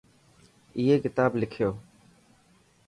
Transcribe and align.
ائي 0.77 0.95
ڪتاب 1.05 1.31
لکيو. 1.41 1.69